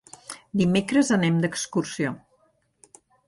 Dimecres 0.61 1.11
anem 1.17 1.37
d'excursió. 1.45 2.15